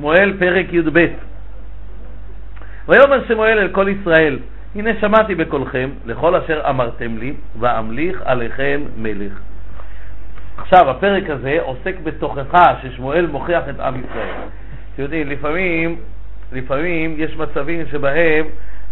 שמואל 0.00 0.32
פרק 0.38 0.72
י"ב 0.72 1.06
ויאמר 2.88 3.28
שמואל 3.28 3.58
אל 3.58 3.68
כל 3.68 3.86
ישראל 3.88 4.38
הנה 4.74 4.90
שמעתי 5.00 5.34
בקולכם 5.34 5.90
לכל 6.06 6.36
אשר 6.36 6.62
אמרתם 6.70 7.18
לי 7.18 7.34
ואמליך 7.58 8.22
עליכם 8.24 8.80
מלך. 8.96 9.32
עכשיו 10.58 10.90
הפרק 10.90 11.30
הזה 11.30 11.58
עוסק 11.62 11.94
בתוכחה 12.04 12.64
ששמואל 12.82 13.26
מוכיח 13.26 13.62
את 13.70 13.80
עם 13.80 13.94
ישראל. 14.00 14.34
אתם 14.94 15.02
יודעים, 15.02 15.28
לפעמים, 15.28 15.96
לפעמים 16.52 17.14
יש 17.18 17.36
מצבים 17.36 17.86
שבהם 17.90 18.46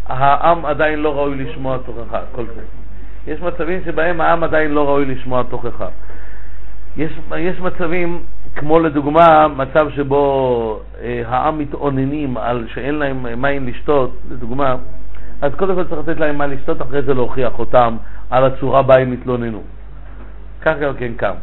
העם 0.06 0.66
עדיין 0.66 0.98
לא 0.98 1.16
ראוי 1.16 1.36
לשמוע 1.36 1.78
תוכחה, 1.86 2.20
כל 2.32 2.44
זה. 2.46 2.62
יש 3.32 3.40
מצבים 3.40 3.80
שבהם 3.84 4.20
העם 4.20 4.44
עדיין 4.44 4.70
לא 4.70 4.88
ראוי 4.88 5.04
לשמוע 5.04 5.42
תוכחה. 5.42 5.88
יש, 6.96 7.12
יש 7.38 7.60
מצבים, 7.60 8.22
כמו 8.56 8.78
לדוגמה, 8.78 9.48
מצב 9.48 9.88
שבו 9.90 10.80
אה, 11.02 11.22
העם 11.26 11.58
מתאוננים 11.58 12.36
על 12.36 12.66
שאין 12.74 12.94
להם 12.94 13.42
מים 13.42 13.68
לשתות, 13.68 14.10
לדוגמה, 14.30 14.76
אז 15.42 15.54
קודם 15.54 15.74
כל 15.74 15.84
צריך 15.84 16.08
לתת 16.08 16.20
להם 16.20 16.38
מה 16.38 16.46
לשתות, 16.46 16.82
אחרי 16.82 17.02
זה 17.02 17.14
להוכיח 17.14 17.58
אותם 17.58 17.96
על 18.30 18.44
הצורה 18.44 18.82
בה 18.82 18.98
הם 18.98 19.12
התלוננו. 19.12 19.62
כך 20.62 20.74
גם 20.80 20.94
כן 20.94 21.12
קם. 21.16 21.34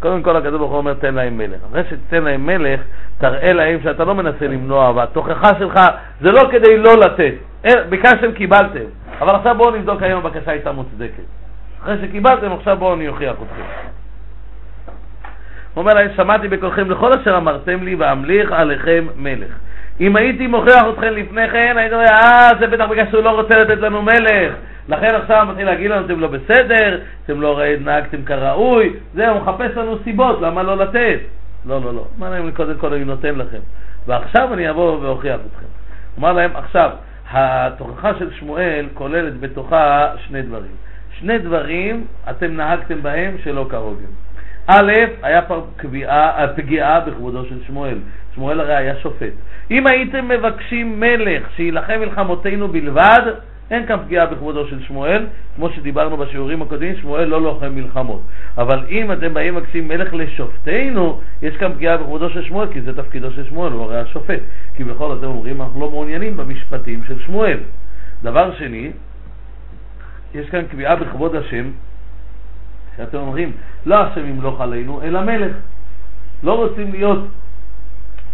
קודם 0.00 0.22
כל 0.22 0.36
הקדוש 0.36 0.58
ברוך 0.58 0.70
הוא 0.70 0.78
אומר 0.78 0.94
תן 0.94 1.14
להם 1.14 1.38
מלך. 1.38 1.60
אחרי 1.70 1.82
שתיתן 1.84 2.22
להם 2.22 2.46
מלך, 2.46 2.80
תראה 3.18 3.52
להם 3.52 3.78
שאתה 3.82 4.04
לא 4.04 4.14
מנסה 4.14 4.46
למנוע, 4.46 4.92
והתוכחה 4.96 5.58
שלך 5.58 5.80
זה 6.20 6.32
לא 6.32 6.40
כדי 6.50 6.78
לא 6.78 6.96
לתת. 6.96 7.34
ביקשתם, 7.88 8.32
קיבלתם. 8.32 8.84
אבל 9.20 9.34
עכשיו 9.34 9.54
בואו 9.56 9.76
נבדוק 9.76 10.02
האם 10.02 10.16
הבקשה 10.16 10.50
הייתה 10.50 10.72
מוצדקת. 10.72 11.22
אחרי 11.82 11.96
שקיבלתם, 12.02 12.52
עכשיו 12.52 12.76
בואו 12.76 12.94
אני 12.94 13.08
אוכיח 13.08 13.32
אתכם. 13.32 13.62
הוא 15.74 15.82
אומר 15.82 15.94
להם, 15.94 16.08
שמעתי 16.16 16.48
בקולכם 16.48 16.90
לכל 16.90 17.12
אשר 17.12 17.36
אמרתם 17.36 17.82
לי 17.82 17.94
ואמליך 17.94 18.52
עליכם 18.52 19.06
מלך. 19.16 19.52
אם 20.00 20.16
הייתי 20.16 20.46
מוכיח 20.46 20.82
אתכם 20.94 21.12
לפני 21.12 21.48
כן, 21.48 21.74
הייתי 21.78 21.94
אומר, 21.94 22.06
אה, 22.06 22.50
זה 22.60 22.66
בטח 22.66 22.84
בגלל 22.90 23.06
שהוא 23.10 23.22
לא 23.22 23.30
רוצה 23.30 23.58
לתת 23.58 23.80
לנו 23.80 24.02
מלך. 24.02 24.54
לכן 24.88 25.14
עכשיו 25.14 25.46
מתחיל 25.50 25.66
להגיד 25.66 25.90
לנו, 25.90 26.06
אתם 26.06 26.20
לא 26.20 26.28
בסדר, 26.28 27.00
אתם 27.24 27.40
לא 27.40 27.60
נהגתם 27.80 28.24
כראוי, 28.24 28.92
זהו, 29.14 29.40
מחפש 29.40 29.76
לנו 29.76 29.98
סיבות, 30.04 30.40
למה 30.40 30.62
לא 30.62 30.76
לתת? 30.76 31.18
לא, 31.66 31.80
לא, 31.84 31.94
לא. 31.94 32.06
אמר 32.18 32.30
להם, 32.30 32.50
קודם 32.50 32.74
כל 32.78 32.94
אני 32.94 33.04
נותן 33.04 33.34
לכם. 33.34 33.58
ועכשיו 34.06 34.54
אני 34.54 34.70
אבוא 34.70 34.98
ואוכיח 35.00 35.40
אתכם. 35.46 35.66
אמר 36.18 36.32
להם, 36.32 36.50
עכשיו, 36.54 36.90
התוכחה 37.30 38.12
של 38.18 38.30
שמואל 38.30 38.86
כוללת 38.94 39.40
בתוכה 39.40 40.12
שני 40.26 40.42
דברים. 40.42 40.70
שני 41.18 41.38
דברים 41.38 42.04
אתם 42.30 42.56
נהגתם 42.56 43.02
בהם 43.02 43.36
שלא 43.44 43.66
כהוגן. 43.70 44.12
א', 44.72 44.92
היה 45.22 45.42
פה 45.42 45.66
קביעה, 45.76 46.46
פגיעה 46.56 47.00
בכבודו 47.00 47.44
של 47.44 47.58
שמואל. 47.66 47.98
שמואל 48.34 48.60
הרי 48.60 48.76
היה 48.76 48.96
שופט. 48.96 49.32
אם 49.70 49.86
הייתם 49.86 50.28
מבקשים 50.28 51.00
מלך 51.00 51.50
שיילחם 51.56 52.00
מלחמותינו 52.00 52.68
בלבד, 52.68 53.20
אין 53.70 53.86
כאן 53.86 53.96
פגיעה 54.04 54.26
בכבודו 54.26 54.66
של 54.66 54.82
שמואל, 54.82 55.26
כמו 55.56 55.70
שדיברנו 55.70 56.16
בשיעורים 56.16 56.62
הקודמים, 56.62 56.96
שמואל 56.96 57.24
לא 57.24 57.42
לוחם 57.42 57.74
מלחמות. 57.74 58.22
אבל 58.58 58.84
אם 58.88 59.12
אתם 59.12 59.34
באים 59.34 59.54
מבקשים 59.54 59.88
מלך 59.88 60.14
לשופטינו, 60.14 61.20
יש 61.42 61.56
כאן 61.56 61.72
פגיעה 61.72 61.96
בכבודו 61.96 62.30
של 62.30 62.44
שמואל, 62.44 62.68
כי 62.72 62.80
זה 62.80 62.96
תפקידו 62.96 63.30
של 63.30 63.44
שמואל, 63.44 63.72
הוא 63.72 63.82
הרי 63.82 63.98
השופט. 63.98 64.40
כי 64.76 64.84
בכל 64.84 65.14
זאת 65.14 65.24
אומרים, 65.24 65.62
אנחנו 65.62 65.80
לא 65.80 65.90
מעוניינים 65.90 66.36
במשפטים 66.36 67.02
של 67.08 67.18
שמואל. 67.26 67.58
דבר 68.22 68.54
שני, 68.54 68.90
יש 70.34 70.50
כאן 70.50 70.62
קביעה 70.70 70.96
בכבוד 70.96 71.36
השם, 71.36 71.70
שאתם 72.96 73.18
אומרים, 73.18 73.52
לא 73.86 73.96
השם 73.96 74.26
ימלוך 74.26 74.60
עלינו, 74.60 75.02
אלא 75.02 75.22
מלך. 75.22 75.52
לא 76.42 76.56
רוצים 76.56 76.92
להיות 76.92 77.24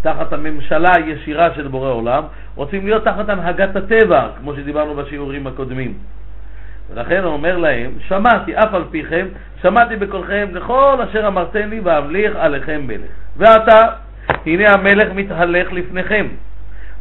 תחת 0.03 0.33
הממשלה 0.33 0.89
הישירה 0.97 1.55
של 1.55 1.69
בורא 1.69 1.91
עולם, 1.91 2.25
רוצים 2.55 2.87
להיות 2.87 3.05
תחת 3.05 3.29
הנהגת 3.29 3.77
הטבע, 3.77 4.29
כמו 4.39 4.55
שדיברנו 4.55 4.95
בשיעורים 4.95 5.47
הקודמים. 5.47 5.95
ולכן 6.91 7.25
הוא 7.25 7.33
אומר 7.33 7.57
להם, 7.57 7.91
שמעתי 8.09 8.57
אף 8.57 8.75
על 8.75 8.85
פיכם, 8.91 9.27
שמעתי 9.63 9.97
בקולכם 9.97 10.49
לכל 10.53 10.97
אשר 11.11 11.27
אמרתם 11.27 11.69
לי 11.71 11.81
ואמליך 11.81 12.37
עליכם 12.37 12.81
מלך. 12.87 13.11
ועתה, 13.37 13.87
הנה 14.47 14.73
המלך 14.73 15.13
מתהלך 15.15 15.73
לפניכם, 15.73 16.27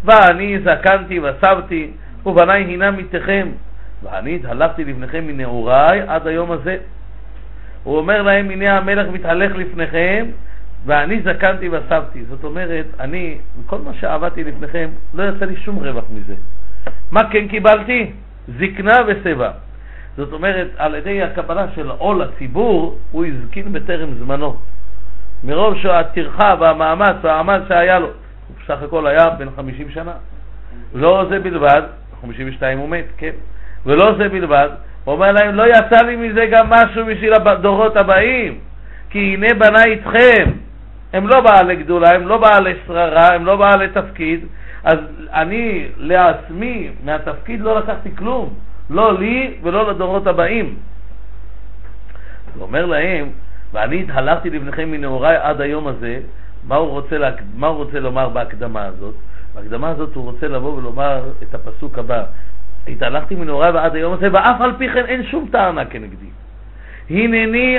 ואני 0.04 0.60
זקנתי 0.60 1.20
וסבתי, 1.20 1.92
ובניי 2.26 2.64
הינם 2.64 2.98
מתיכם, 2.98 3.48
ואני 4.04 4.36
התהלכתי 4.36 4.86
לפניכם 4.86 5.28
מנעוריי 5.28 6.02
עד 6.08 6.28
היום 6.28 6.52
הזה. 6.52 6.78
הוא 7.86 7.98
אומר 7.98 8.22
להם, 8.22 8.50
הנה 8.50 8.78
המלך 8.78 9.08
מתהלך 9.14 9.56
לפניכם, 9.56 10.26
ואני 10.86 11.22
זקנתי 11.22 11.70
וסבתי. 11.70 12.26
זאת 12.26 12.44
אומרת, 12.44 12.86
אני, 13.00 13.38
כל 13.66 13.78
מה 13.86 13.94
שעבדתי 13.94 14.44
לפניכם, 14.44 14.90
לא 15.14 15.24
יצא 15.24 15.46
לי 15.46 15.56
שום 15.58 15.80
רווח 15.80 16.04
מזה. 16.10 16.34
מה 17.12 17.30
כן 17.30 17.48
קיבלתי? 17.48 18.12
זקנה 18.48 18.94
ושיבה. 19.08 19.52
זאת 20.18 20.34
אומרת, 20.34 20.68
על 20.78 20.96
ידי 20.96 21.24
הקבלה 21.24 21.66
של 21.76 21.90
עול 21.90 22.22
הציבור, 22.22 22.98
הוא 23.12 23.26
הזקין 23.26 23.74
בטרם 23.74 24.14
זמנו. 24.14 24.58
מרוב 25.44 25.78
שהטרחה 25.78 26.56
והמאמץ 26.60 27.16
והעמל 27.22 27.62
שהיה 27.68 28.00
לו, 28.00 28.08
הוא 28.08 28.56
בסך 28.64 28.82
הכל 28.82 29.08
היה 29.08 29.30
בן 29.30 29.48
50 29.56 29.90
שנה. 29.90 30.14
לא 30.94 31.26
זה 31.30 31.40
בלבד, 31.40 31.82
52 32.22 32.78
הוא 32.78 32.90
מת, 32.90 33.06
כן. 33.18 33.32
ולא 33.86 34.16
זה 34.18 34.30
בלבד, 34.30 34.70
הוא 35.06 35.14
אומר 35.14 35.32
להם, 35.32 35.56
לא 35.56 35.64
יצא 35.68 36.02
לי 36.06 36.16
מזה 36.16 36.46
גם 36.46 36.70
משהו 36.70 37.06
בשביל 37.06 37.34
הדורות 37.34 37.96
הבאים, 37.96 38.60
כי 39.10 39.20
הנה 39.34 39.54
בנה 39.54 39.84
איתכם, 39.84 40.52
הם 41.14 41.28
לא 41.28 41.42
בעלי 41.42 41.76
גדולה, 41.76 42.16
הם 42.16 42.28
לא 42.28 42.38
בעלי 42.38 42.74
שררה, 42.88 43.34
הם 43.34 43.46
לא 43.46 43.56
בעלי 43.56 43.88
תפקיד, 43.88 44.46
אז 44.84 45.00
אני 45.34 45.88
לעצמי 45.98 46.90
מהתפקיד 47.04 47.62
לא 47.62 47.80
לקחתי 47.80 48.16
כלום, 48.16 48.54
לא 48.90 49.20
לי 49.20 49.58
ולא 49.64 49.90
לדורות 49.90 50.28
הבאים. 50.28 50.76
הוא 52.56 52.64
אומר 52.64 52.86
להם, 52.86 53.30
ואני 53.74 54.02
התהלכתי 54.02 54.50
לפניכם 54.50 54.92
מנעוריי 54.92 55.38
עד 55.38 55.62
היום 55.62 55.88
הזה, 55.88 56.20
מה 56.68 56.76
הוא 56.76 56.90
רוצה, 56.90 57.18
לה, 57.18 57.30
מה 57.56 57.68
הוא 57.68 57.78
רוצה 57.78 58.00
לומר 58.00 58.30
בהקדמה 58.30 58.86
הזאת? 58.86 59.16
בהקדמה 59.56 59.90
הזאת 59.90 60.16
הוא 60.16 60.24
רוצה 60.24 60.48
לבוא 60.48 60.78
ולומר 60.78 61.24
את 61.44 61.56
הפסוק 61.56 61.98
הבא, 61.98 62.24
התהלכתי 62.88 63.36
מנעוריי 63.36 63.72
ועד 63.72 63.96
היום 63.96 64.14
הזה, 64.14 64.28
ואף 64.34 64.62
על 64.62 64.72
פי 64.78 64.90
כן 64.90 65.06
אין 65.06 65.24
שום 65.24 65.48
טענה 65.52 65.86
כנגדי. 65.86 66.26
הנני 67.10 67.78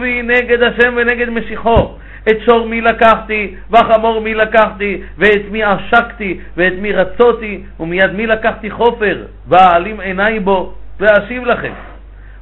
והיא 0.00 0.22
נגד 0.22 0.62
השם 0.62 0.94
ונגד 0.96 1.28
משיחו. 1.28 1.94
את 2.30 2.36
שור 2.46 2.66
מי 2.66 2.80
לקחתי, 2.80 3.54
וחמור 3.70 4.20
מי 4.20 4.34
לקחתי, 4.34 5.02
ואת 5.18 5.42
מי 5.50 5.62
עשקתי, 5.62 6.40
ואת 6.56 6.72
מי 6.78 6.92
רצותי, 6.92 7.62
ומיד 7.80 8.12
מי 8.12 8.26
לקחתי 8.26 8.70
חופר, 8.70 9.24
ואעלים 9.48 10.00
עיניי 10.00 10.40
בו, 10.40 10.74
ואשיב 11.00 11.44
לכם. 11.44 11.72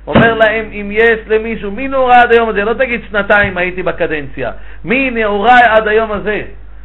אומר 0.07 0.35
להם, 0.35 0.65
אם 0.73 0.91
יש 0.93 1.19
למישהו, 1.27 1.71
מי 1.71 1.89
נעורה 1.89 2.23
עד 2.23 2.33
היום 2.33 2.49
הזה? 2.49 2.65
לא 2.65 2.75
תגיד 2.75 3.01
שנתיים 3.11 3.59
הייתי 3.59 3.83
בקדנציה. 3.83 4.51
מי 4.85 5.11
נעורה 5.11 5.59
עד 5.69 5.89
היום 5.89 6.13
הזה? 6.13 6.43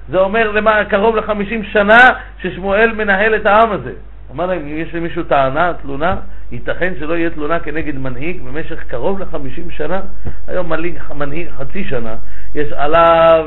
זה 0.10 0.20
אומר 0.20 0.52
למה, 0.52 0.86
קרוב 0.86 1.16
לחמישים 1.16 1.64
שנה 1.64 2.10
ששמואל 2.42 2.92
מנהל 2.92 3.36
את 3.36 3.46
העם 3.46 3.72
הזה. 3.72 3.92
אומר 4.32 4.46
להם, 4.46 4.62
אם 4.62 4.78
יש 4.78 4.96
למישהו 4.96 5.24
טענה, 5.24 5.74
תלונה, 5.82 6.16
ייתכן 6.52 6.94
שלא 7.00 7.14
יהיה 7.14 7.30
תלונה 7.30 7.60
כנגד 7.60 7.98
מנהיג 7.98 8.42
במשך 8.42 8.84
קרוב 8.88 9.20
לחמישים 9.20 9.72
שנה. 9.72 10.02
היום 10.48 10.70
מנהיג, 10.70 11.00
מנהיג 11.16 11.48
חצי 11.58 11.84
שנה, 11.84 12.16
יש 12.56 12.72
עליו, 12.72 13.46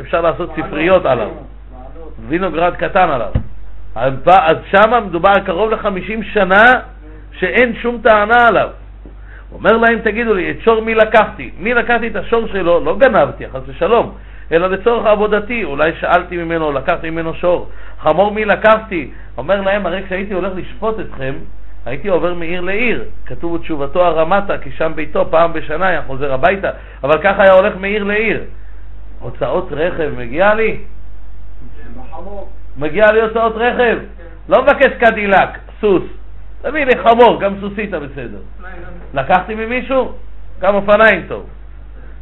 אפשר 0.00 0.20
לעשות 0.20 0.50
ספריות 0.56 1.06
עליו, 1.06 1.30
וינוגרד 2.28 2.76
קטן 2.76 3.08
עליו. 3.10 3.30
אז 3.94 4.56
שם 4.70 5.04
מדובר 5.06 5.32
קרוב 5.44 5.70
לחמישים 5.70 6.22
שנה 6.22 6.64
שאין 7.32 7.74
שום 7.82 7.98
טענה 8.02 8.46
עליו. 8.48 8.68
אומר 9.52 9.72
להם, 9.72 9.98
תגידו 9.98 10.34
לי, 10.34 10.50
את 10.50 10.56
שור 10.60 10.82
מי 10.82 10.94
לקחתי? 10.94 11.50
מי 11.58 11.74
לקחתי 11.74 12.08
את 12.08 12.16
השור 12.16 12.46
שלו? 12.46 12.84
לא 12.84 12.98
גנבתי, 12.98 13.44
חס 13.48 13.60
ושלום, 13.66 14.14
אלא 14.52 14.70
לצורך 14.70 15.06
עבודתי. 15.06 15.64
אולי 15.64 15.92
שאלתי 16.00 16.36
ממנו, 16.36 16.72
לקחתי 16.72 17.10
ממנו 17.10 17.34
שור. 17.34 17.70
חמור 18.00 18.32
מי 18.32 18.44
לקחתי? 18.44 19.10
אומר 19.38 19.60
להם, 19.60 19.86
הרי 19.86 20.02
כשהייתי 20.06 20.34
הולך 20.34 20.52
לשפוט 20.56 21.00
אתכם, 21.00 21.34
הייתי 21.86 22.08
עובר 22.08 22.34
מעיר 22.34 22.60
לעיר, 22.60 23.04
כתוב 23.26 23.56
בתשובתו 23.56 24.06
הרמתה, 24.06 24.58
כי 24.58 24.70
שם 24.70 24.92
ביתו 24.94 25.26
פעם 25.30 25.52
בשנה 25.52 25.86
היה 25.86 26.02
חוזר 26.02 26.32
הביתה, 26.32 26.70
אבל 27.04 27.22
ככה 27.22 27.42
היה 27.42 27.52
הולך 27.52 27.76
מעיר 27.76 28.04
לעיר. 28.04 28.40
הוצאות 29.20 29.68
רכב, 29.70 30.10
מגיע 30.16 30.54
לי? 30.54 30.78
מגיע 32.76 33.12
לי 33.12 33.20
הוצאות 33.20 33.52
רכב. 33.56 33.98
לא 34.48 34.62
מבקש 34.62 34.92
קדילק, 35.00 35.58
סוס. 35.80 36.02
תביא 36.62 36.84
לי 36.84 36.92
חמור, 37.02 37.40
גם 37.40 37.54
סוסית 37.60 37.90
בסדר. 37.90 38.38
לקחתי 39.14 39.54
ממישהו? 39.54 40.12
גם 40.60 40.74
אופניים 40.74 41.24
טוב. 41.28 41.46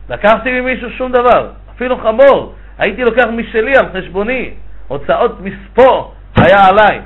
לקחתי 0.09 0.61
ממישהו 0.61 0.91
שום 0.91 1.13
דבר, 1.13 1.51
אפילו 1.83 1.97
חמור. 1.99 2.55
הייתי 2.79 3.03
לוקח 3.03 3.25
משלי 3.25 3.73
על 3.77 3.87
חשבוני. 3.93 4.51
הוצאות 4.89 5.41
מספו 5.41 6.13
היה 6.37 6.67
עליי. 6.69 7.01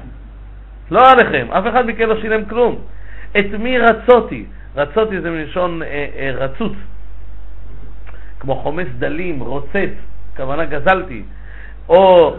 לא 0.90 1.10
עליכם, 1.10 1.46
אף 1.52 1.64
אחד 1.68 1.86
מכם 1.86 2.08
לא 2.08 2.20
שילם 2.20 2.44
כלום. 2.44 2.76
את 3.38 3.46
מי 3.58 3.78
רצותי? 3.78 4.44
רצותי 4.76 5.20
זה 5.20 5.30
מלשון 5.30 5.82
אה, 5.82 6.06
אה, 6.16 6.30
רצוץ, 6.34 6.72
כמו 8.40 8.54
חומס 8.54 8.86
דלים, 8.98 9.40
רוצץ, 9.40 9.90
כוונה 10.36 10.64
גזלתי, 10.64 11.22
או 11.88 12.34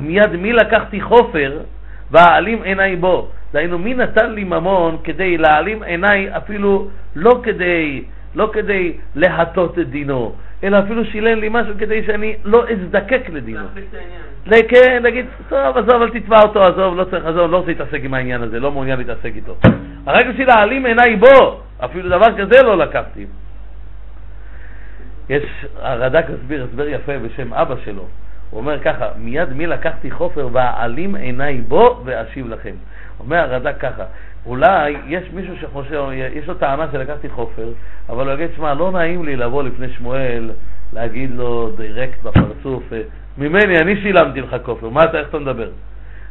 מיד 0.00 0.36
מי 0.36 0.52
לקחתי 0.52 1.00
חופר 1.00 1.60
ואעלים 2.10 2.62
עיניי 2.62 2.96
בו. 2.96 3.28
דהיינו, 3.52 3.78
מי 3.78 3.94
נתן 3.94 4.30
לי 4.30 4.44
ממון 4.44 4.96
כדי 5.04 5.38
להעלים 5.38 5.82
עיניי 5.82 6.36
אפילו 6.36 6.88
לא 7.16 7.40
כדי, 7.42 8.04
לא 8.34 8.50
כדי 8.52 8.96
להטות 9.14 9.78
את 9.78 9.90
דינו, 9.90 10.34
אלא 10.64 10.78
אפילו 10.78 11.04
שילם 11.04 11.38
לי 11.38 11.48
משהו 11.50 11.74
כדי 11.78 12.06
שאני 12.06 12.34
לא 12.44 12.64
אזדקק 12.68 13.22
לדינו. 13.28 13.64
כן, 14.68 15.02
להגיד, 15.02 15.26
טוב, 15.48 15.76
עזוב, 15.76 16.02
אל 16.02 16.10
תתבע 16.10 16.42
אותו, 16.42 16.64
עזוב, 16.64 16.96
לא 16.96 17.04
צריך, 17.04 17.24
עזוב, 17.24 17.50
לא 17.50 17.56
רוצה 17.56 17.68
להתעסק 17.68 18.00
עם 18.02 18.14
העניין 18.14 18.42
הזה, 18.42 18.60
לא 18.60 18.72
מעוניין 18.72 18.98
להתעסק 18.98 19.32
איתו. 19.36 19.56
רק 20.06 20.26
בשביל 20.26 20.48
להעלים 20.48 20.86
עיניי 20.86 21.16
בו, 21.16 21.60
אפילו 21.84 22.08
דבר 22.08 22.38
כזה 22.38 22.62
לא 22.62 22.78
לקחתי. 22.78 23.26
יש, 25.28 25.42
הרד"ק 25.78 26.24
הסביר 26.30 26.64
הסבר 26.64 26.88
יפה 26.88 27.18
בשם 27.18 27.54
אבא 27.54 27.74
שלו. 27.84 28.06
הוא 28.50 28.60
אומר 28.60 28.78
ככה, 28.78 29.08
מיד 29.16 29.52
מי 29.52 29.66
לקחתי 29.66 30.10
חופר 30.10 30.48
ואעלים 30.52 31.14
עיניי 31.14 31.60
בו 31.60 32.00
ואשיב 32.04 32.48
לכם. 32.48 32.74
אומר 33.20 33.36
הרד"ק 33.36 33.76
ככה, 33.80 34.04
אולי 34.46 34.96
יש 35.06 35.24
מישהו 35.34 35.56
שחושב, 35.60 36.04
יש 36.34 36.48
לו 36.48 36.54
טענה 36.54 36.86
שלקחתי 36.92 37.28
חופר, 37.28 37.68
אבל 38.08 38.26
הוא 38.26 38.34
יגיד, 38.34 38.48
שמע, 38.56 38.74
לא 38.74 38.90
נעים 38.92 39.24
לי 39.24 39.36
לבוא 39.36 39.62
לפני 39.62 39.88
שמואל, 39.88 40.50
להגיד 40.92 41.30
לו 41.34 41.70
דירקט 41.76 42.22
בפרצוף, 42.22 42.82
ממני, 43.38 43.78
אני 43.78 44.00
שילמתי 44.00 44.40
לך 44.40 44.56
כופר, 44.62 44.88
מה 44.88 45.04
אתה, 45.04 45.18
איך 45.18 45.28
אתה 45.28 45.38
מדבר? 45.38 45.68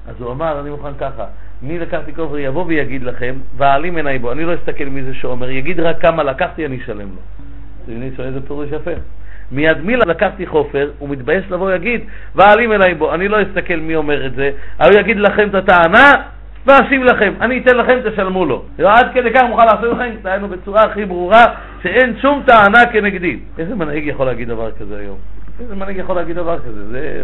אז 0.08 0.16
הוא 0.20 0.32
אמר, 0.32 0.60
אני 0.60 0.70
מוכן 0.70 0.94
ככה, 1.00 1.26
מי 1.62 1.80
לקחתי 1.80 2.14
כופר 2.14 2.38
יבוא 2.38 2.66
ויגיד 2.66 3.04
לכם, 3.04 3.36
ואעלים 3.58 3.96
עיניי 3.96 4.20
בו, 4.20 4.32
אני 4.32 4.46
לא 4.46 4.54
אסתכל 4.54 4.86
מי 4.86 5.04
זה 5.04 5.14
שאומר, 5.14 5.50
יגיד 5.50 5.80
רק 5.80 6.02
כמה 6.02 6.24
לקחתי, 6.24 6.66
אני 6.66 6.78
אשלם 6.78 6.98
לו. 7.00 7.06
אתם 7.84 7.92
מבינים 7.92 8.14
איזה 8.20 8.42
פירוש 8.48 8.70
יפה? 8.72 8.92
מיד 9.52 9.78
מי 9.82 9.96
לקחתי 9.96 10.48
חופר, 10.48 10.92
הוא 11.00 11.10
מתבייש 11.10 11.46
לבוא 11.52 11.68
ויגיד, 11.68 12.02
ואעלים 12.36 12.72
אליי 12.72 12.94
בו, 12.94 13.14
אני 13.14 13.28
לא 13.28 13.38
אסתכל 13.42 13.76
מי 13.76 13.96
אומר 13.96 14.26
את 14.26 14.36
זה, 14.36 14.52
אבל 14.80 14.92
הוא 14.92 15.00
יגיד 15.00 15.18
לכם 15.18 15.50
את 15.50 15.56
הטענה, 15.56 16.12
ואשיב 16.66 17.04
לכם, 17.04 17.34
אני 17.42 17.60
אתן 17.60 17.78
לכם, 17.78 18.00
תשלמו 18.10 18.46
לו. 18.46 18.64
עד 18.86 19.08
כדי 19.14 19.34
כך 19.34 19.42
מוכן 19.50 19.66
לעשות 19.66 19.98
לכם, 19.98 20.10
דהיינו 20.22 20.48
בצורה 20.48 20.84
הכי 20.84 21.06
ברורה, 21.06 21.46
שאין 21.84 22.20
שום 22.22 22.44
טענה 22.46 22.86
כנגדי. 22.92 23.40
איזה 23.58 23.76
מנהיג 23.76 24.08
יכול 24.08 24.26
להגיד 24.26 24.48
דבר 24.48 24.72
כזה 24.72 24.98
היום? 25.00 25.18
איזה 25.60 25.76
מנהיג 25.76 25.98
יכול 25.98 26.16
להגיד 26.16 26.36
דבר 26.36 26.60
כזה? 26.60 26.88
זה 26.92 27.24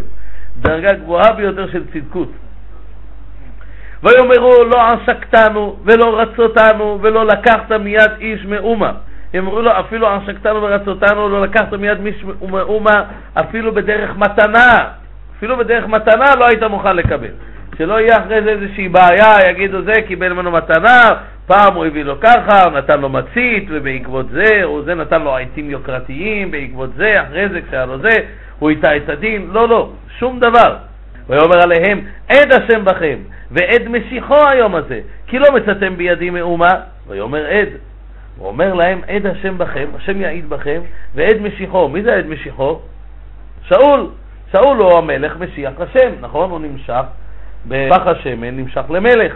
דרגה 0.61 0.93
גבוהה 0.93 1.33
ביותר 1.33 1.71
של 1.71 1.83
צדקות. 1.93 2.31
ויאמרו 4.03 4.63
לא 4.63 4.81
עשקתנו 4.91 5.75
ולא 5.83 6.19
רצותנו 6.19 6.99
ולא 7.01 7.25
לקחת 7.25 7.71
מיד 7.71 8.11
איש 8.19 8.45
מאומה 8.45 8.91
אמרו 9.37 9.61
לו, 9.61 9.79
אפילו 9.79 10.07
עשקתנו 10.09 10.61
ורצותנו, 10.61 11.29
לא 11.29 11.41
לקחת 11.41 11.73
מיד 11.73 11.97
מאומה, 12.49 13.03
אפילו 13.33 13.73
בדרך 13.73 14.17
מתנה, 14.17 14.89
אפילו 15.37 15.57
בדרך 15.57 15.87
מתנה 15.87 16.35
לא 16.39 16.45
היית 16.47 16.63
מוכן 16.63 16.95
לקבל. 16.95 17.31
שלא 17.77 17.99
יהיה 17.99 18.17
אחרי 18.17 18.41
זה 18.41 18.49
איזושהי 18.49 18.89
בעיה, 18.89 19.49
יגידו 19.49 19.81
זה, 19.81 19.93
קיבל 20.07 20.33
ממנו 20.33 20.51
מתנה, 20.51 21.09
פעם 21.45 21.73
הוא 21.73 21.85
הביא 21.85 22.03
לו 22.03 22.19
ככה, 22.19 22.63
הוא 22.63 22.73
נתן 22.77 22.99
לו 22.99 23.09
מצית, 23.09 23.67
ובעקבות 23.69 24.29
זה, 24.29 24.63
או 24.63 24.83
זה 24.83 24.95
נתן 24.95 25.21
לו 25.21 25.37
עיתים 25.37 25.69
יוקרתיים, 25.69 26.51
בעקבות 26.51 26.89
זה, 26.95 27.21
אחרי 27.21 27.49
זה, 27.49 27.61
כשהיה 27.61 27.85
לו 27.85 27.99
זה, 27.99 28.17
הוא 28.59 28.69
איתה 28.69 28.97
את 28.97 29.09
הדין. 29.09 29.47
לא, 29.51 29.69
לא, 29.69 29.89
שום 30.19 30.39
דבר. 30.39 30.75
ויאמר 31.27 31.63
עליהם, 31.63 32.01
עד 32.29 32.53
השם 32.53 32.85
בכם, 32.85 33.17
ועד 33.51 33.87
משיחו 33.87 34.47
היום 34.51 34.75
הזה, 34.75 34.99
כי 35.27 35.39
לא 35.39 35.47
מצאתם 35.55 35.97
בידי 35.97 36.29
מאומה, 36.29 36.71
ויאמר 37.07 37.45
עד. 37.45 37.67
הוא 38.37 38.47
אומר 38.47 38.73
להם, 38.73 39.01
עד 39.07 39.25
השם 39.25 39.57
בכם, 39.57 39.85
השם 39.95 40.21
יעיד 40.21 40.49
בכם, 40.49 40.81
ועד 41.15 41.41
משיחו. 41.41 41.89
מי 41.89 42.01
זה 42.01 42.15
עד 42.15 42.27
משיחו? 42.27 42.79
שאול. 43.63 44.07
שאול 44.51 44.77
הוא 44.77 44.97
המלך 44.97 45.39
משיח 45.39 45.73
השם, 45.79 46.11
נכון? 46.21 46.49
הוא 46.49 46.59
נמשך 46.59 47.03
בפח 47.67 48.07
השמן, 48.07 48.57
נמשך 48.57 48.83
למלך. 48.89 49.33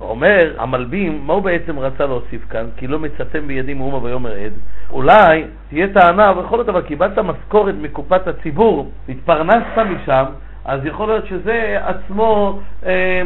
אומר, 0.00 0.54
המלבים, 0.58 1.20
מה 1.26 1.32
הוא 1.32 1.42
בעצם 1.42 1.78
רצה 1.78 2.06
להוסיף 2.06 2.44
כאן? 2.50 2.66
כי 2.76 2.86
לא 2.86 2.98
מצאתם 2.98 3.46
בידי 3.46 3.74
מאומה 3.74 4.02
ויאמר 4.02 4.32
עד. 4.32 4.52
אולי 4.90 5.44
תהיה 5.68 5.88
טענה, 5.88 6.32
בכל 6.32 6.56
זאת, 6.56 6.68
אבל 6.68 6.82
קיבלת 6.82 7.18
משכורת 7.18 7.74
מקופת 7.80 8.26
הציבור, 8.26 8.90
התפרנסת 9.08 9.78
משם, 9.78 10.24
אז 10.64 10.80
יכול 10.84 11.08
להיות 11.08 11.26
שזה 11.26 11.78
עצמו, 11.84 12.60
אה, 12.86 13.22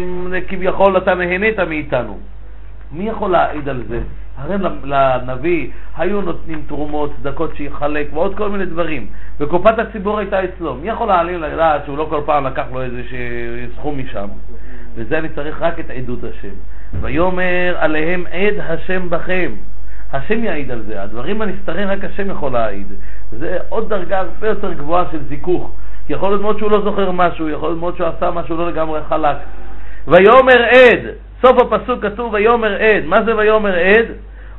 כביכול 0.48 0.96
אתה 0.96 1.14
נהנית 1.14 1.58
מאיתנו. 1.60 2.18
מי 2.92 3.08
יכול 3.08 3.30
להעיד 3.30 3.68
על 3.68 3.82
זה? 3.88 4.00
הרי 4.38 4.56
לנביא 4.84 5.70
היו 5.96 6.20
נותנים 6.20 6.62
תרומות, 6.66 7.12
צדקות 7.22 7.56
שיחלק 7.56 8.08
ועוד 8.12 8.34
כל 8.36 8.48
מיני 8.48 8.66
דברים, 8.66 9.06
וקופת 9.40 9.78
הציבור 9.78 10.18
הייתה 10.18 10.44
אצלו. 10.44 10.74
מי 10.74 10.88
יכול 10.88 11.08
להעלים 11.08 11.42
לדעת 11.42 11.84
שהוא 11.84 11.98
לא 11.98 12.06
כל 12.10 12.20
פעם 12.26 12.46
לקח 12.46 12.64
לו 12.72 12.82
איזה 12.82 13.02
סכום 13.76 13.98
משם? 13.98 14.28
וזה 14.94 15.18
אני 15.18 15.28
צריך 15.28 15.62
רק 15.62 15.80
את 15.80 15.90
עדות 15.90 16.24
השם. 16.24 16.54
ויאמר 17.00 17.76
עליהם 17.78 18.24
עד 18.32 18.54
השם 18.68 19.10
בכם. 19.10 19.52
השם 20.12 20.44
יעיד 20.44 20.70
על 20.70 20.82
זה, 20.82 21.02
הדברים 21.02 21.42
הנסתרים 21.42 21.88
רק 21.88 22.04
השם 22.04 22.30
יכול 22.30 22.52
להעיד. 22.52 22.86
זה 23.32 23.58
עוד 23.68 23.88
דרגה 23.88 24.18
הרבה 24.18 24.48
יותר 24.48 24.72
גבוהה 24.72 25.04
של 25.12 25.18
זיכוך. 25.28 25.70
יכול 26.08 26.28
להיות 26.28 26.42
מאוד 26.42 26.58
שהוא 26.58 26.70
לא 26.70 26.80
זוכר 26.80 27.10
משהו, 27.10 27.48
יכול 27.48 27.68
להיות 27.68 27.80
מאוד 27.80 27.96
שהוא 27.96 28.06
עשה 28.06 28.30
משהו 28.30 28.56
לא 28.56 28.68
לגמרי 28.68 29.00
חלק. 29.08 29.36
ויאמר 30.08 30.64
עד, 30.64 31.00
סוף 31.42 31.58
הפסוק 31.58 32.02
כתוב 32.02 32.32
ויאמר 32.34 32.74
עד. 32.74 33.04
מה 33.04 33.22
זה 33.22 33.36
ויאמר 33.36 33.74
עד? 33.78 34.06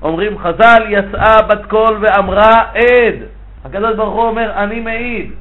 אומרים 0.01 0.37
חז"ל, 0.37 0.83
יצאה 0.89 1.41
בת 1.41 1.65
קול 1.65 1.97
ואמרה 2.01 2.63
עד. 2.75 3.15
הקדוש 3.65 3.95
ברוך 3.95 4.13
הוא 4.13 4.23
אומר, 4.23 4.51
אני 4.55 4.79
מעיד. 4.79 5.31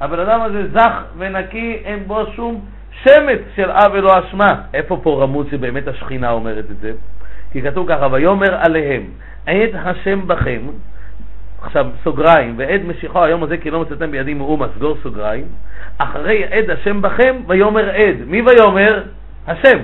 הבן 0.00 0.20
אדם 0.20 0.40
הזה 0.42 0.68
זך 0.68 1.02
ונקי, 1.18 1.78
אין 1.84 2.04
בו 2.06 2.26
שום 2.36 2.60
שמץ 3.02 3.40
של 3.56 3.70
עוול 3.70 4.08
או 4.08 4.18
אשמה. 4.18 4.54
איפה 4.74 5.00
פה 5.02 5.22
רמוז 5.22 5.46
שבאמת 5.50 5.88
השכינה 5.88 6.30
אומרת 6.30 6.64
את 6.70 6.76
זה? 6.80 6.92
כי 7.52 7.62
כתוב 7.62 7.88
ככה, 7.88 8.08
ויאמר 8.12 8.54
עליהם, 8.60 9.02
עד 9.46 9.70
השם 9.74 10.26
בכם, 10.26 10.60
עכשיו 11.62 11.86
סוגריים, 12.04 12.54
ועד 12.56 12.80
משיחו 12.84 13.24
היום 13.24 13.42
הזה 13.42 13.56
כי 13.58 13.70
לא 13.70 13.80
מצאתם 13.80 14.10
בידי 14.10 14.34
מאומה, 14.34 14.66
סגור 14.76 14.96
סוגריים, 15.02 15.44
אחרי 15.98 16.44
עד 16.44 16.70
השם 16.70 17.02
בכם, 17.02 17.36
ויאמר 17.46 17.90
עד. 17.90 18.16
מי 18.26 18.42
ויאמר? 18.42 19.02
השם. 19.46 19.78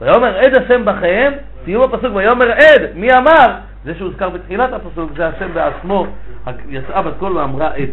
ויאמר 0.00 0.38
עד 0.38 0.54
השם 0.56 0.84
בכם, 0.84 1.32
סיום 1.64 1.82
הפסוק 1.82 2.14
ויאמר 2.14 2.52
עד, 2.52 2.82
מי 2.94 3.08
אמר? 3.12 3.54
זה 3.84 3.94
שהוזכר 3.94 4.28
בתחילת 4.28 4.72
הפסוק, 4.72 5.10
זה 5.16 5.26
השם 5.26 5.54
בעצמו, 5.54 6.06
יצאה 6.68 7.02
בת 7.02 7.12
קול 7.18 7.36
ואמרה 7.36 7.74
עד. 7.74 7.90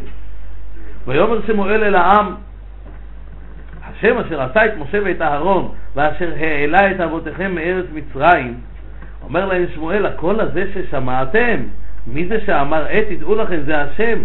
ויאמר 1.08 1.40
שמואל 1.48 1.84
אל 1.84 1.96
העם, 1.96 2.36
השם 3.90 4.18
אשר 4.18 4.42
עשה 4.42 4.66
את 4.66 4.72
משה 4.78 5.00
ואת 5.06 5.22
אהרון, 5.22 5.72
ואשר 5.96 6.34
העלה 6.40 6.92
את 6.92 7.00
אבותיכם 7.00 7.56
מארץ 7.56 7.86
מצרים, 7.94 8.54
אומר 9.24 9.46
להם 9.46 9.66
שמואל, 9.74 10.06
הקול 10.06 10.42
הזה 10.42 10.64
ששמעתם, 10.74 11.58
מי 12.08 12.28
זה 12.28 12.40
שאמר 12.46 12.86
עת, 12.90 13.06
תדעו 13.10 13.36
לכם, 13.36 13.60
זה 13.66 13.82
השם, 13.82 14.20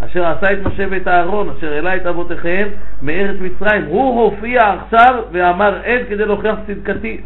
אשר 0.00 0.26
עשה 0.26 0.52
את 0.52 0.58
משה 0.64 0.84
ואת 0.90 1.08
אהרון, 1.08 1.50
אשר 1.58 1.72
העלה 1.72 1.96
את 1.96 2.06
אבותיכם 2.06 2.68
מארץ 3.02 3.36
מצרים. 3.40 3.84
הוא 3.84 4.24
הופיע 4.24 4.60
עכשיו 4.72 5.22
ואמר 5.32 5.80
עת 5.84 6.00
כדי 6.08 6.24
להוכיח 6.24 6.56
צדקתי. 6.66 7.20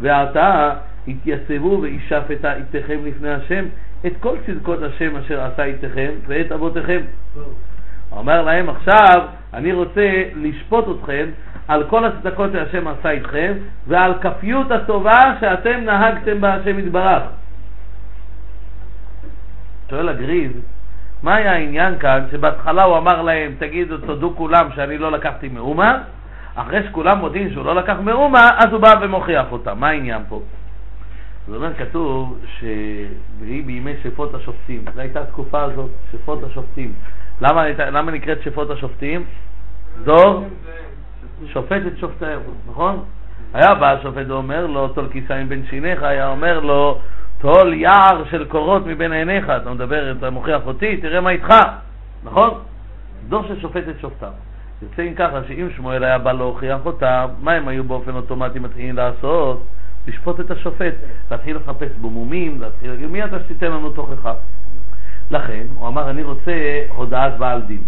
ועתה 0.00 0.74
התייצבו 1.08 1.78
וישף 1.82 2.22
את 2.32 2.44
איתכם 2.44 2.98
לפני 3.04 3.30
השם 3.30 3.64
את 4.06 4.12
כל 4.20 4.36
צדקות 4.46 4.82
השם 4.82 5.16
אשר 5.16 5.40
עשה 5.40 5.64
איתכם 5.64 6.10
ואת 6.26 6.52
אבותיכם. 6.52 7.00
הוא 7.34 8.18
אומר 8.18 8.42
להם 8.42 8.68
עכשיו, 8.68 9.26
אני 9.54 9.72
רוצה 9.72 10.22
לשפוט 10.36 10.84
אתכם 10.88 11.26
על 11.68 11.84
כל 11.84 12.04
הצדקות 12.04 12.52
שהשם 12.52 12.88
עשה 12.88 13.10
איתכם 13.10 13.52
ועל 13.86 14.14
כפיות 14.20 14.70
הטובה 14.70 15.34
שאתם 15.40 15.80
נהגתם 15.84 16.40
בה 16.40 16.54
השם 16.54 16.78
יתברך. 16.78 17.22
שואל 19.90 20.08
הגריז, 20.08 20.52
מה 21.22 21.34
היה 21.34 21.52
העניין 21.52 21.98
כאן 21.98 22.24
שבהתחלה 22.30 22.84
הוא 22.84 22.98
אמר 22.98 23.22
להם, 23.22 23.52
תגידו, 23.58 23.98
תודו 23.98 24.36
כולם 24.36 24.68
שאני 24.74 24.98
לא 24.98 25.12
לקחתי 25.12 25.48
מאומה, 25.48 25.98
אחרי 26.60 26.82
שכולם 26.88 27.18
מודים 27.18 27.52
שהוא 27.52 27.64
לא 27.64 27.74
לקח 27.74 27.96
מאומה, 28.04 28.50
אז 28.56 28.72
הוא 28.72 28.80
בא 28.80 28.94
ומוכיח 29.00 29.52
אותה. 29.52 29.74
מה 29.74 29.88
העניין 29.88 30.22
פה? 30.28 30.42
זאת 31.46 31.56
אומרת, 31.56 31.76
כתוב 31.78 32.38
שהיא 32.58 33.64
בימי 33.66 33.94
שפוט 34.02 34.34
השופטים. 34.34 34.84
זו 34.94 35.00
הייתה 35.00 35.22
התקופה 35.22 35.62
הזאת, 35.62 35.90
שפוט 36.12 36.38
השופטים. 36.44 36.92
למה, 37.40 37.68
למה 37.68 38.12
נקראת 38.12 38.42
שפוט 38.42 38.70
השופטים? 38.70 39.24
דור 40.04 40.44
שופט 41.46 41.82
את 41.86 41.98
שופטיהם, 41.98 42.40
נכון? 42.70 43.04
היה 43.54 43.74
בא 43.74 43.92
השופט 43.92 44.26
ואומר 44.28 44.66
לו, 44.66 44.88
טול 44.88 45.08
כיסיים 45.12 45.48
בין 45.48 45.62
שיניך, 45.70 46.02
היה 46.02 46.28
אומר 46.28 46.60
לו, 46.60 46.98
טול 47.38 47.74
יער 47.74 48.24
של 48.30 48.44
קורות 48.44 48.86
מבין 48.86 49.12
עיניך, 49.12 49.50
אתה 49.50 49.70
מדבר, 49.70 50.12
אתה 50.18 50.30
מוכיח 50.30 50.66
אותי, 50.66 50.96
תראה 50.96 51.20
מה 51.20 51.30
איתך, 51.30 51.54
נכון? 52.24 52.50
דור 53.28 53.44
ששופט 53.48 53.82
את 53.88 54.00
שופטיו. 54.00 54.32
יוצא 54.82 55.02
עם 55.02 55.14
ככה 55.14 55.40
שאם 55.48 55.68
שמואל 55.76 56.04
היה 56.04 56.18
בא 56.18 56.32
להוכיח 56.32 56.78
אותם, 56.84 57.26
מה 57.40 57.52
הם 57.52 57.68
היו 57.68 57.84
באופן 57.84 58.14
אוטומטי 58.14 58.58
מתחילים 58.58 58.96
לעשות? 58.96 59.62
לשפוט 60.08 60.40
את 60.40 60.50
השופט, 60.50 60.94
להתחיל 61.30 61.56
לחפש 61.56 61.88
בו 62.00 62.10
מומים, 62.10 62.60
להתחיל 62.60 62.90
להגיד 62.90 63.06
מי 63.06 63.24
אתה 63.24 63.36
שתיתן 63.44 63.66
לנו 63.66 63.90
תוכחה? 63.90 64.32
לכן 65.30 65.62
הוא 65.78 65.88
אמר 65.88 66.10
אני 66.10 66.22
רוצה 66.22 66.52
הודעת 66.88 67.38
בעל 67.38 67.62
דין. 67.62 67.80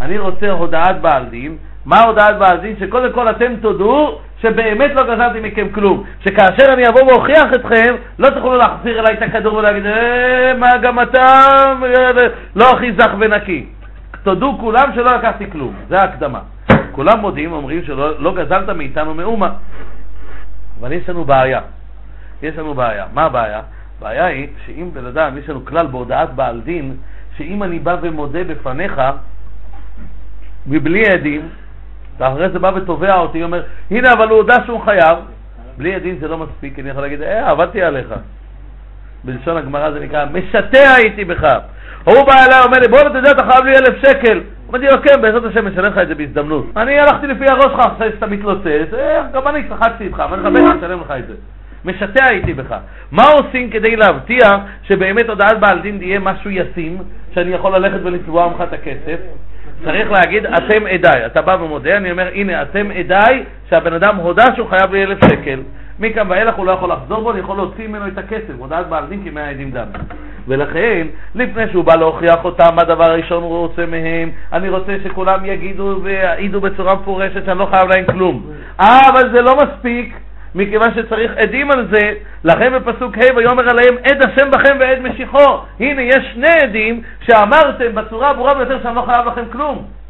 אני 0.00 0.18
רוצה 0.18 0.50
הודעת 0.50 1.00
בעל 1.00 1.24
דין, 1.24 1.56
מה 1.84 2.02
הודעת 2.02 2.38
בעל 2.38 2.56
דין? 2.56 2.76
שקודם 2.80 3.12
כל 3.12 3.30
אתם 3.30 3.56
תודו 3.60 4.18
שבאמת 4.40 4.90
לא 4.94 5.02
גזרתי 5.02 5.40
מכם 5.40 5.68
כלום. 5.68 6.04
שכאשר 6.20 6.72
אני 6.72 6.88
אבוא 6.88 7.02
ואוכיח 7.02 7.54
אתכם, 7.54 7.94
לא 8.18 8.30
תוכלו 8.30 8.56
להחזיר 8.56 9.00
אליי 9.00 9.14
את 9.14 9.22
הכדור 9.22 9.54
ולהגיד, 9.54 9.86
אה, 9.86 10.52
מה 10.58 10.70
גם 10.82 11.00
אתה 11.00 11.26
לא 12.56 12.70
הכי 12.70 12.92
זך 12.92 13.10
ונקי. 13.20 13.66
תודו 14.22 14.58
כולם 14.60 14.92
שלא 14.94 15.16
לקחתי 15.16 15.50
כלום, 15.50 15.74
זה 15.88 15.98
ההקדמה. 15.98 16.40
כולם 16.92 17.20
מודים, 17.20 17.52
אומרים 17.52 17.84
שלא 17.84 18.20
לא 18.20 18.34
גזלת 18.34 18.68
מאיתנו 18.68 19.14
מאומה. 19.14 19.54
אבל 20.80 20.92
יש 20.92 21.08
לנו 21.08 21.24
בעיה. 21.24 21.60
יש 22.42 22.56
לנו 22.56 22.74
בעיה. 22.74 23.06
מה 23.12 23.22
הבעיה? 23.24 23.60
הבעיה 23.98 24.24
היא 24.24 24.48
שאם 24.66 24.90
בן 24.92 25.06
אדם, 25.06 25.38
יש 25.38 25.48
לנו 25.48 25.64
כלל 25.64 25.86
בהודעת 25.86 26.34
בעל 26.34 26.60
דין, 26.60 26.96
שאם 27.36 27.62
אני 27.62 27.78
בא 27.78 27.96
ומודה 28.02 28.44
בפניך, 28.44 29.00
מבלי 30.66 31.02
עדים, 31.06 31.48
ואחרי 32.18 32.50
זה 32.50 32.58
בא 32.58 32.72
ותובע 32.74 33.16
אותי, 33.16 33.44
אומר, 33.44 33.62
הנה, 33.90 34.12
אבל 34.12 34.28
הוא 34.28 34.36
הודה 34.36 34.56
שהוא 34.66 34.80
חייב, 34.80 35.18
בלי 35.78 35.94
עדים 35.94 36.18
זה 36.20 36.28
לא 36.28 36.38
מספיק, 36.38 36.78
אני 36.78 36.88
יכול 36.90 37.02
להגיד, 37.02 37.22
אה, 37.22 37.50
עבדתי 37.50 37.82
עליך. 37.82 38.14
בלשון 39.24 39.56
הגמרא 39.56 39.90
זה 39.90 40.00
נקרא, 40.00 40.24
משתה 40.32 40.94
הייתי 40.94 41.24
בך. 41.24 41.58
הוא 42.04 42.26
בא 42.26 42.32
אליי, 42.32 42.64
אומר 42.64 42.78
לי, 42.78 42.88
בוא 42.88 43.00
אתה 43.00 43.18
יודע, 43.18 43.30
אתה 43.30 43.44
חייב 43.52 43.64
לי 43.64 43.72
אלף 43.76 43.98
שקל. 44.06 44.40
אמרתי 44.70 44.86
לו, 44.86 45.02
כן, 45.02 45.22
בעזרת 45.22 45.44
השם, 45.44 45.66
אשלם 45.66 45.84
לך 45.84 45.98
את 45.98 46.08
זה 46.08 46.14
בהזדמנות. 46.14 46.66
אני 46.76 46.98
הלכתי 46.98 47.26
לפי 47.26 47.44
הראש 47.48 47.64
שלך, 47.64 47.80
אחרי 47.80 48.10
שאתה 48.14 48.26
מתלוצץ, 48.26 48.94
אה, 48.98 49.22
גם 49.32 49.48
אני 49.48 49.68
צחקתי 49.68 50.04
איתך, 50.04 50.20
אמרתי 50.20 50.42
לך, 50.42 50.52
בטח, 50.52 50.76
אשלם 50.78 51.00
לך 51.00 51.10
את 51.18 51.26
זה. 51.26 51.34
משתה 51.84 52.24
הייתי 52.24 52.54
בך. 52.54 52.76
מה 53.12 53.22
עושים 53.24 53.70
כדי 53.70 53.96
להבטיח 53.96 54.56
שבאמת 54.82 55.28
הודעת 55.28 55.60
בעל 55.60 55.78
דין 55.78 55.98
תהיה 55.98 56.18
משהו 56.18 56.50
ישים, 56.50 56.98
שאני 57.34 57.50
יכול 57.50 57.76
ללכת 57.76 57.98
ולצבוע 58.04 58.48
ממך 58.48 58.60
את 58.60 58.72
הכסף? 58.72 59.18
צריך 59.84 60.10
להגיד, 60.10 60.46
אתם 60.46 60.86
עדיי. 60.86 61.26
אתה 61.26 61.42
בא 61.42 61.56
ומודה, 61.60 61.96
אני 61.96 62.10
אומר, 62.10 62.28
הנה, 62.34 62.62
אתם 62.62 62.90
עדיי 62.90 63.44
שהבן 63.70 63.92
אדם 63.92 64.16
הודה 64.16 64.44
שהוא 64.56 64.68
חייב 64.68 64.92
לי 64.92 65.04
אלף 65.04 65.18
שקל. 65.24 65.60
מכאן 66.02 66.30
ואילך 66.30 66.54
הוא 66.54 66.66
לא 66.66 66.72
יכול 66.72 66.92
לחזור 66.92 67.20
בו, 67.20 67.30
אני 67.30 67.40
יכול 67.40 67.56
להוציא 67.56 67.88
ממנו 67.88 68.06
את 68.06 68.18
הכסף, 68.18 68.54
הודעת 68.58 68.88
בעל 68.88 69.06
דין 69.06 69.24
כמאה 69.24 69.50
עדים 69.50 69.70
דם. 69.70 69.86
ולכן, 70.48 71.06
לפני 71.34 71.62
שהוא 71.70 71.84
בא 71.84 71.94
להוכיח 71.94 72.44
אותם, 72.44 72.78
הדבר 72.78 73.04
הראשון 73.04 73.42
הוא 73.42 73.58
רוצה 73.58 73.86
מהם, 73.86 74.30
אני 74.52 74.68
רוצה 74.68 74.92
שכולם 75.04 75.44
יגידו 75.44 76.00
ויעידו 76.02 76.60
בצורה 76.60 76.94
מפורשת 76.94 77.44
שאני 77.46 77.58
לא 77.58 77.66
חייב 77.70 77.88
להם 77.88 78.04
כלום. 78.12 78.42
אה, 78.80 79.00
אבל 79.12 79.32
זה 79.32 79.42
לא 79.42 79.56
מספיק, 79.56 80.14
מכיוון 80.54 80.94
שצריך 80.94 81.32
עדים 81.36 81.70
על 81.70 81.86
זה, 81.92 82.12
לכן 82.44 82.72
בפסוק 82.72 83.18
ה' 83.18 83.36
ויאמר 83.36 83.70
עליהם 83.70 83.94
עד 84.04 84.22
השם 84.22 84.50
בכם 84.50 84.76
ועד 84.80 84.98
משיחו. 84.98 85.58
הנה, 85.80 86.02
יש 86.02 86.30
שני 86.34 86.52
עדים 86.62 87.02
שאמרתם 87.20 87.94
בצורה 87.94 88.30
הברורה 88.30 88.54
ביותר 88.54 88.82
שאני 88.82 88.96
לא 88.96 89.02
חייב 89.02 89.26
לכם 89.26 89.44
כלום. 89.52 90.01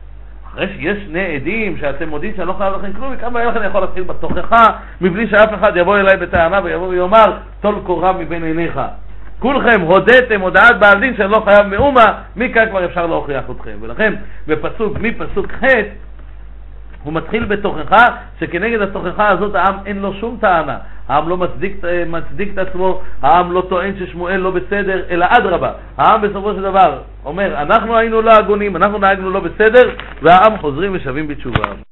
אחרי 0.53 0.69
שיש 0.69 1.05
שני 1.05 1.35
עדים 1.37 1.77
שאתם 1.77 2.09
מודים 2.09 2.33
שאני 2.37 2.49
לא 2.49 2.53
חייב 2.53 2.75
לכם 2.75 2.93
כלום, 2.93 3.13
מכאן 3.13 3.37
ואילך 3.37 3.57
אני 3.57 3.67
יכול 3.67 3.81
להתחיל 3.81 4.03
בתוכחה, 4.03 4.67
מבלי 5.01 5.27
שאף 5.27 5.55
אחד 5.55 5.77
יבוא 5.77 5.99
אליי 5.99 6.17
בטענה 6.17 6.61
ויבוא 6.65 6.89
ויאמר, 6.89 7.37
טול 7.61 7.75
קורה 7.85 8.13
מבין 8.13 8.45
עיניך. 8.45 8.81
כולכם 9.39 9.81
הודיתם 9.81 10.41
הודעת 10.41 10.79
בעל 10.79 11.01
דין 11.01 11.17
שאני 11.17 11.31
לא 11.31 11.43
חייב 11.45 11.67
מאומה, 11.67 12.07
מכאן 12.37 12.69
כבר 12.69 12.85
אפשר 12.85 13.07
להוכיח 13.07 13.45
אתכם. 13.51 13.77
ולכן 13.81 14.15
בפסוק, 14.47 14.99
מפסוק 15.01 15.53
ח' 15.53 15.65
הוא 17.03 17.13
מתחיל 17.13 17.45
בתוכחה, 17.45 18.07
שכנגד 18.41 18.81
התוכחה 18.81 19.29
הזאת 19.29 19.55
העם 19.55 19.75
אין 19.87 19.99
לו 19.99 20.15
שום 20.15 20.37
טענה. 20.41 20.77
העם 21.09 21.29
לא 21.29 21.37
מצדיק, 21.37 21.77
מצדיק 22.07 22.49
את 22.55 22.59
עצמו, 22.59 23.01
העם 23.23 23.53
לא 23.53 23.67
טוען 23.69 23.95
ששמואל 23.99 24.37
לא 24.37 24.51
בסדר, 24.51 25.03
אלא 25.11 25.27
אדרבה. 25.29 25.73
העם 25.97 26.23
בסופו 26.23 26.55
של 26.55 26.63
דבר 26.63 26.99
אומר, 27.25 27.63
אנחנו 27.63 27.97
היינו 27.97 28.23
לא 28.23 28.33
הגונים, 28.33 28.77
אנחנו 28.77 28.99
נהגנו 28.99 29.31
לא 29.31 29.41
בסדר, 29.41 29.91
והעם 30.23 30.59
חוזרים 30.59 30.93
ושבים 30.95 31.29
בתשובה. 31.29 31.92